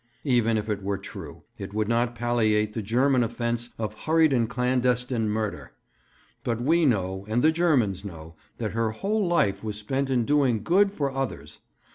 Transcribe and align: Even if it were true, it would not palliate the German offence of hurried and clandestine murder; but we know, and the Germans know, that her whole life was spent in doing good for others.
Even 0.25 0.57
if 0.57 0.67
it 0.67 0.81
were 0.81 0.97
true, 0.97 1.43
it 1.59 1.75
would 1.75 1.87
not 1.87 2.15
palliate 2.15 2.73
the 2.73 2.81
German 2.81 3.23
offence 3.23 3.69
of 3.77 3.93
hurried 3.93 4.33
and 4.33 4.49
clandestine 4.49 5.29
murder; 5.29 5.73
but 6.43 6.59
we 6.59 6.87
know, 6.87 7.23
and 7.29 7.43
the 7.43 7.51
Germans 7.51 8.03
know, 8.03 8.35
that 8.57 8.71
her 8.71 8.89
whole 8.89 9.27
life 9.27 9.63
was 9.63 9.75
spent 9.77 10.09
in 10.09 10.25
doing 10.25 10.63
good 10.63 10.91
for 10.91 11.11
others. 11.11 11.59